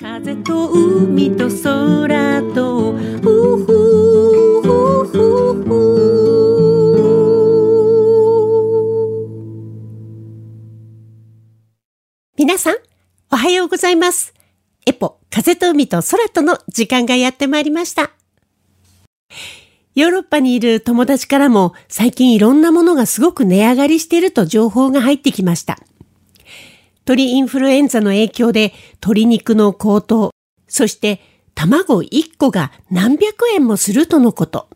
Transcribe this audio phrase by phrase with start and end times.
[0.00, 3.66] 風と海と空とふふ
[4.62, 4.72] ふ
[5.04, 5.12] ふ
[5.62, 5.66] ふ
[12.38, 12.76] 皆さん、
[13.30, 14.32] おはようございます。
[14.86, 18.12] エポ、風と海と空との時間がやってまいりました。
[19.94, 25.78] ヨーロッパにいる友達からも最近いろんなものがすごく値上がりしていると情報が入ってきました。
[27.10, 28.72] 鳥インフルエンザの影響で
[29.02, 30.30] 鶏肉の高騰、
[30.68, 31.20] そして
[31.56, 34.68] 卵1個が何百円もするとのこと。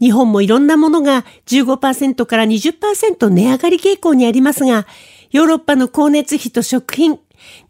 [0.00, 4.88] 日本もいろんなものが15%から20%値上がり傾向にありますが、
[5.30, 7.20] ヨーロッパの光熱費と食品、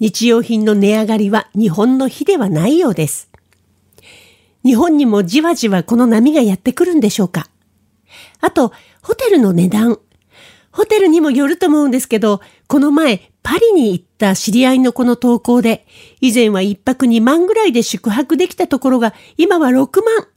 [0.01, 3.29] 日用品の値上がりは日本の比ではないようです。
[4.65, 7.51] 日本にもじわじわこの波がやってくるんでしょうか
[8.41, 9.99] あと、ホテルの値段。
[10.73, 15.87] ホテルにもよると思うんですけど、この前、パリに行った知り合いの子の投稿で、
[16.21, 20.29] 以前は一泊2万ぐらいで宿泊できたところが、今は6万。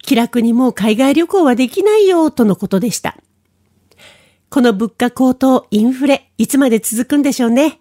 [0.00, 3.16] 気楽にもう海外旅行はできないよ、とのことでした。
[4.48, 7.80] この物価高騰、インフレ、いつまで続くんでしょうね。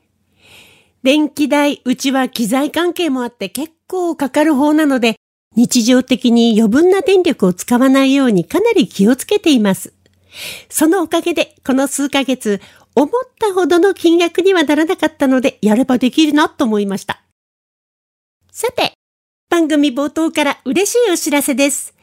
[1.03, 5.17] 電気代、うちは機材関係もあって結構かかる方なので、
[5.55, 9.93] 日常的に余分な電力を使わないようにかなり気をつけています。
[10.69, 12.61] そのおかげで、この数ヶ月、
[12.95, 17.23] 思ったほどの金額にはならなかったので、やればできるなと思いました。
[18.51, 18.93] さて、
[19.49, 21.93] 番組冒頭から嬉しいお知らせです。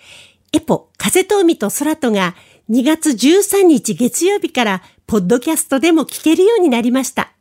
[0.53, 2.35] エポ、風と海と空とが
[2.71, 7.33] 2月13日月曜日から、ポッドキャストでも聞けるようになりました。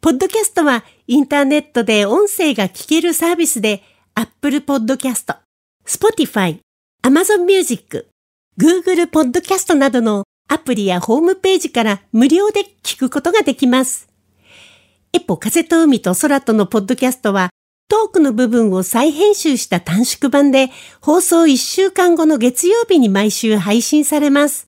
[0.00, 3.82] ポッドキャストは、インターネットで音声が聞けるサービスで、
[4.14, 5.36] Apple Podcast、
[5.84, 6.60] Spotify、
[7.02, 8.09] Amazon Music、
[8.60, 14.06] Google Podcast などのアプリやホームページから無料で聞くことができます。
[15.14, 17.48] エポ風と海と空とのポッドキャストは
[17.88, 20.68] トークの部分を再編集した短縮版で
[21.00, 24.66] 放送1週間後の月曜日に毎週配信されます。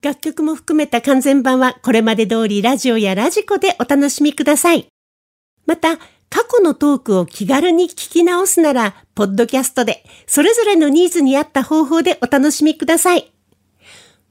[0.00, 4.86] 楽曲も含めた完全版はこれまで通りラジオやラジコでお楽しみください。
[5.66, 5.98] また、
[6.32, 13.30] 過去のトークを気軽に聞き直すなら、ポッドキャストで、それぞれのニーズに合った方法でお楽しみください。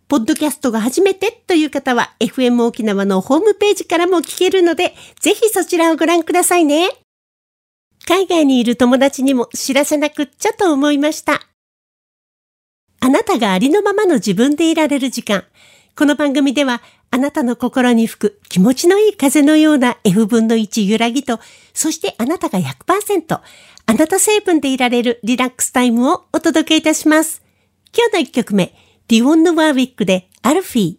[0.08, 6.90] ポッドキャストが初めてという方は、FM 沖縄のホームページからも聞けるので、ぜひそちらをご覧くださいね。
[8.08, 11.40] 海外にいる友達にも知らせなくっちゃと思いました。
[13.00, 15.44] あなたがありのままの自分でいられる時間。
[15.96, 16.82] この番組では、
[17.12, 21.40] あなたの心に吹く気持ちのいい風のような F 分の1揺らぎと、
[21.74, 23.42] そしてあなたが100%、
[23.86, 27.44] あなた成分でいられるリラックスタイムをお届けいたします。
[27.94, 28.74] 今日の1曲目、
[29.10, 30.96] ディオンヌ・ワーウィックでアルフィー。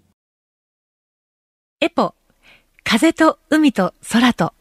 [1.81, 2.14] エポ、
[2.84, 4.52] 風と海と空と。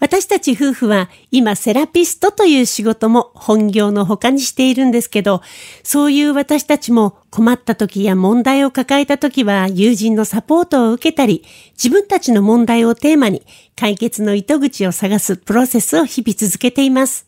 [0.00, 5.42] 私たち夫婦は今セラピストという仕事も本業の他にしているんですけど、
[5.82, 13.42] そういう私たちも困った時や問題を抱えた時は友人のサポートを受けたり、自分たちの問題をテーマに
[13.76, 17.26] 解決の糸口を探すプロセスを日々続けています。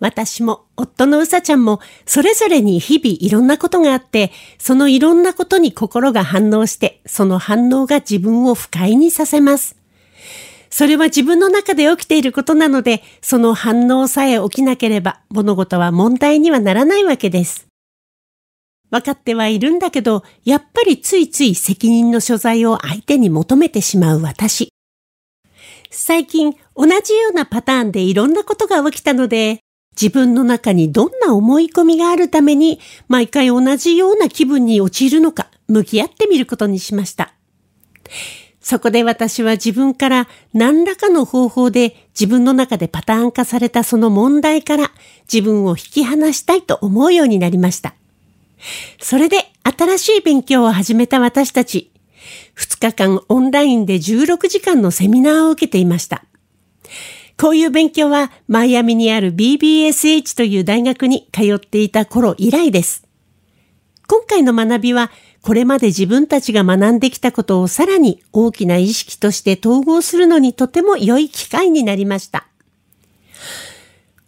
[0.00, 9.81] 私も夫のうさちゃんもそれぞれに日々いろんなことがあって、そのいろんなことに心が反応して、その反応が自分を不快にさせます。
[10.72, 17.66] それは自分の中で起きていることなので、その反応さえ起きなければ物事は問題にはならないわけです。
[18.90, 24.72] 分かってはいるんだけど、やっぱりついつい責任の所在を相手に求めてしまう私。
[25.90, 29.60] 最近同じようなパターンでいろんなことが起きたので、
[29.94, 37.34] 自分の中にどんな思い込みがあるために毎回同じような気分に陥るのか向き合ってみることにしました。
[38.62, 44.92] そこで私は自分から何らかの方法で自分の中でパターン化されたその問題から
[45.30, 47.94] 自分を引き離したいと思うようになりました。
[49.00, 51.90] それで新しい勉強を始めた私たち、
[52.56, 56.24] 2日間オンラインで16時間のセミナーを受けていました。
[57.36, 63.04] こういう勉強はマイアミにある BBSH という大学に通っていた頃以来です。
[64.06, 65.10] 今回の学びは
[65.42, 72.46] これまで自分たちが学んできたことをさらに大きな意識として統合するのにとても良い機会になりました。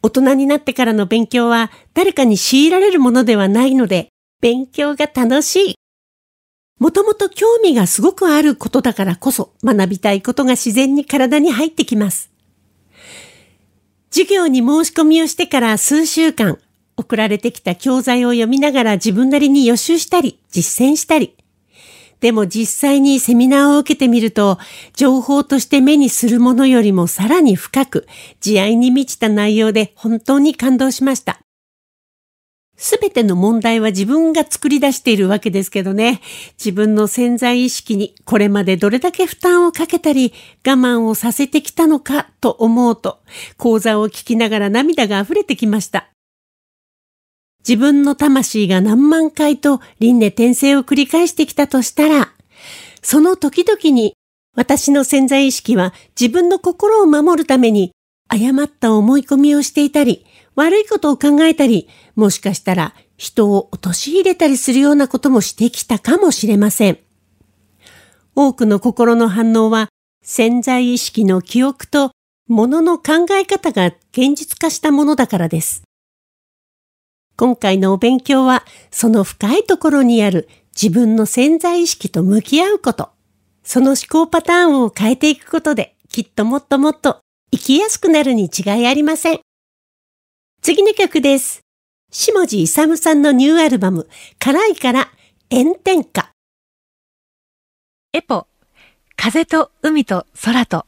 [0.02, 4.08] 大人になってからの勉強は誰かに強いられるものではないので、
[4.40, 5.75] 勉強が楽しい。
[6.81, 12.31] もともと興味がすごくあることだからこそ学びたいことが自然に体に入ってきます。
[14.10, 16.58] 授業に申し込みをしてから数週間、
[16.96, 21.37] 送られてきた教材を読みながら自分なりに予習したり、実践したり。
[22.20, 24.58] でも実際にセミナーを受けてみると、
[24.94, 28.06] 情報として目にするものよりもさらに深く、
[28.41, 31.41] 慈愛に満ちた内容で本当に感動しました。
[32.76, 36.20] すべての問題は自分が作り出しているわけですけどね。
[36.58, 40.32] 自分の潜在意識にこれまでどれだけ負担をかけたり
[40.67, 43.20] 我慢をさせてきたのかと思うと、
[43.58, 46.13] 講座を聞きながら涙が溢れてきました。
[47.66, 52.32] 自分の魂が何万回と輪廻転生を繰り返してきたとしたら、
[53.02, 54.14] その時々に
[54.55, 57.93] 私の潜在意識は自分の心を守るために
[58.28, 66.99] 誤った思い込みをしていたり、悪いことを考えたり、もしかしたら人を陥れたりするようなこともしてきたかもしれません。
[68.37, 69.88] 多くの心の反応は
[70.22, 72.10] 潜在意識の記憶と
[72.49, 75.82] 物の考え方が現実化したものだからです。
[77.36, 80.48] 今回のお勉強はその深いところにある
[80.81, 83.10] 自分の潜在意識と向き合うこと、
[83.62, 87.20] その思考パターンを変えていくことできっともっともっと
[87.50, 89.40] 生きやすくなるに違いありません。
[90.62, 91.60] 次の曲です。
[92.10, 94.08] 下地勇さんのニューアルバム、
[94.38, 95.10] 辛いから
[95.50, 96.31] 炎天下。
[98.12, 98.46] エポ、
[99.16, 100.86] 風と海と空と。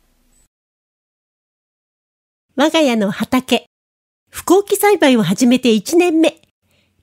[2.54, 3.66] 我が家の畑、
[4.36, 6.42] 不幸期栽培を始めて1年目。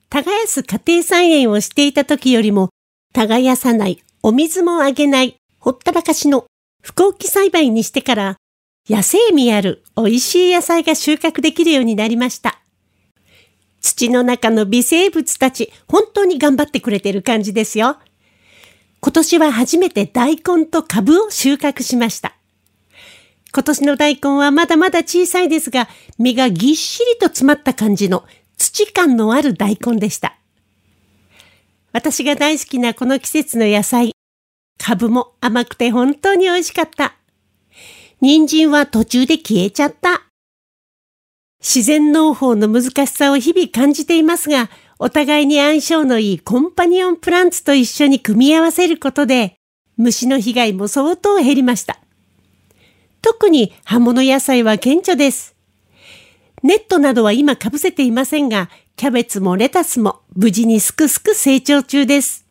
[0.08, 2.68] 耕す家庭菜園をしていた時よりも、
[3.12, 6.46] 耕さない、お水もあげない、ほったらかしの
[6.80, 8.36] 不幸期栽培にしてから、
[8.88, 12.60] 野生味ある美味しい野菜が収穫できるようになりました。
[13.80, 17.96] 土の中の微生物たち、本当に頑張ってくれてる感じですよ。
[19.00, 22.36] 今年は初めて大根と株を収穫しました。
[23.54, 28.24] 今年の大根はまだまだ小さいですが、実がぎっしりと詰まった感じの
[28.56, 30.36] 土感のある大根でした。
[31.92, 34.12] 私が大好きなこの季節の野菜、
[34.76, 37.14] 株も甘くて本当に美味しかった。
[38.20, 40.24] 人参は途中で消えちゃった。
[41.60, 44.68] 自然農法の難しさを日々感じていますが、
[44.98, 49.54] お互いに相性のいいコンパニオンプランツと一緒に組み合わせることで、
[49.96, 52.03] 虫の被害も相当減りました。
[53.24, 55.56] 特に葉物野菜は顕著です。
[56.62, 62.44] ネットなどは今被せていませんが、キャベツもレタスも無事にすくすく成長中です。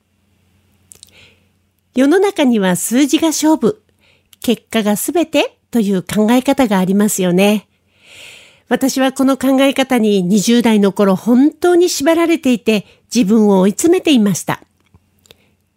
[1.94, 3.84] 世の中には数字が勝負、
[4.42, 7.68] 結果がすべてという考え方がありますよね。
[8.68, 14.64] 私はこの考え方に20代の頃本当に縛られていて自分を追い詰めていました。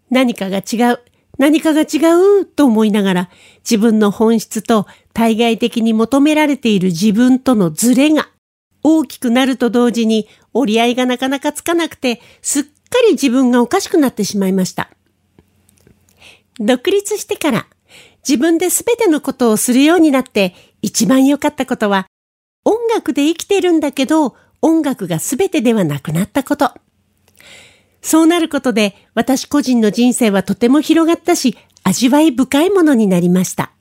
[0.09, 1.01] 何かが違う、
[1.39, 8.29] 何かが違うと思いながら自分の本質と対外的に求められている自分とのズレが
[8.83, 12.71] 大きくなると同時に折り合いがなかなかつかなくてすっか
[13.07, 14.91] り自分がおかしくなってしまいました。
[16.59, 17.67] 独立してから
[18.27, 22.07] 自分で全てのことをするようになって一番良かったことは
[22.65, 26.73] 音楽で生きてるんだけど、音楽が全てではなくなったこと。
[28.07, 33.73] そうなることで、私個人の人生はとても広がったし、味わい深いものになりました。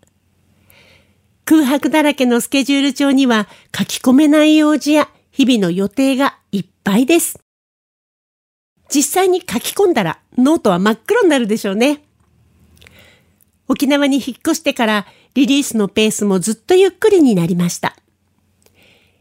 [1.46, 7.40] 空白だらけのスケジュール帳には書き込めない用事や日々の予定がいっぱいです。
[8.92, 12.04] 実際に書き込んだらノートは真っ黒になるでしょうね。
[13.68, 15.06] 沖縄に引っ越してから
[15.36, 17.96] リリースのペースもずっとゆっくりになりました。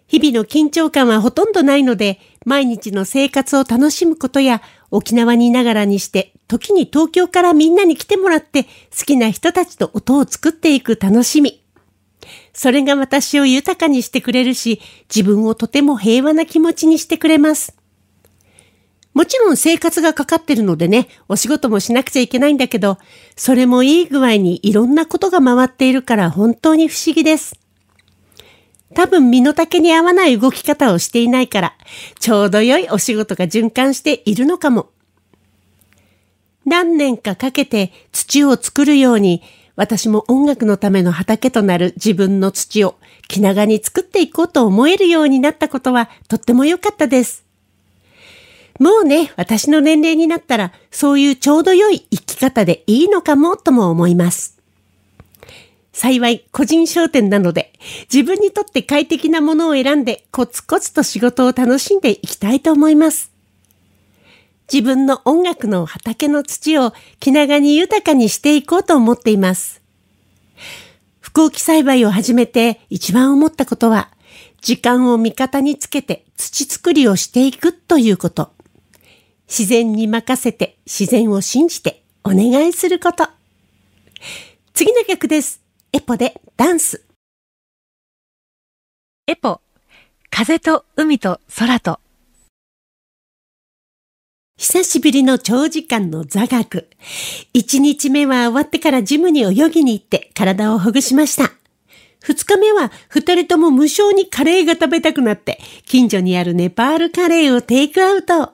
[0.07, 11.65] 日々の緊張感はほとんどないので、毎日の生活を楽しむことや、沖縄にいながらにして、時に東京からみんなに来てもらって、好きな人たちと音を作っていく楽しみ。
[12.53, 14.81] それが私を豊かにしてくれるし、
[15.15, 17.77] 自分をとても平和な気持ちにしてくれます。
[19.15, 22.99] もちろん生活がかかってるのでね、お仕事もしなくちゃいけないんだけど、
[23.37, 27.64] それもいい具合にいろんなことが回っているから本当に不思議です。
[28.93, 31.75] 多分身の丈に合わない動き方をしていないから、
[32.21, 34.91] ちょうど良いお仕事が循環しているのかも。
[36.65, 39.43] 何年かかけて土を作るように、
[39.77, 47.45] 私も音楽のための畑となる自分の土を気長に作っていこうと思えるようになったことはとっても良かったです。
[48.81, 54.54] もうね、私の年齢になったらそういうちょうど良い生き方でいいのかもとも思います。
[55.95, 57.73] 幸い個人商店なので、
[58.13, 63.31] 自分にとって快適なものを選んでコツコツと仕事を楽しんでいきたいと思います。
[64.71, 69.83] 自分の音楽の畑の土を気長に豊かにしていこうと思っています。
[71.21, 74.11] 不幸期栽培を始めて一番思ったことは、
[74.63, 78.51] 時間を味方につけて土作りをしていくということ。
[79.49, 83.29] 自然に任せて自然を信じてお願いすること。
[84.73, 85.64] 次の曲です。
[85.95, 87.05] エポでダンス。
[89.29, 89.61] エポ、
[90.29, 92.01] 風と海と空と。
[94.59, 96.89] 久しぶりの長時間の座学。
[97.53, 101.53] 一日目は終わってからジムに泳ぎに行って体をほぐしました。
[102.21, 108.53] 二日目は二人とも無償にカレーが食べたくなって、近所にあるネパールカレーをテイクアウト。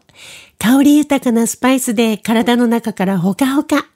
[0.58, 3.86] 香り豊かなスパイスで体の中からほかほか。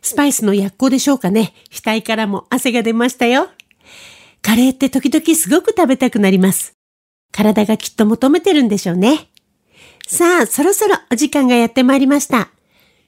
[0.00, 1.54] スパイスの薬効でしょうかね。
[1.70, 3.48] 額からも汗が出ましたよ。
[4.42, 6.74] カレーって時々すごく食べたくなります。
[7.32, 9.28] 体がきっと求めてるんでしょうね。
[10.06, 12.50] さあ、そろそろお時間がやってまいりました。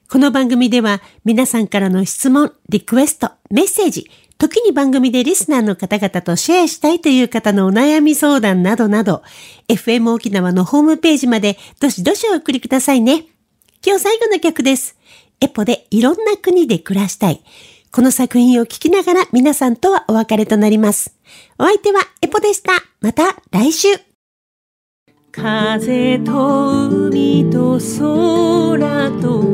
[0.09, 9.23] この番組では皆さんからの質問、リクエスト、メッセージ、時に番組でリスナーの方々とシェアしたいという方のお悩み相談などなど、
[9.67, 13.25] FM 沖縄のホームページまでどしどしお送りくださいね。
[13.85, 14.94] 今日最後の曲です。
[15.41, 17.43] エポでいろんな国で暮らしたい。
[17.91, 21.15] この作品を聴きながら皆さんとはお別れとなります。
[21.57, 22.71] お相手はエポでした。
[22.99, 23.87] また来週。
[25.31, 29.45] 風と海と空と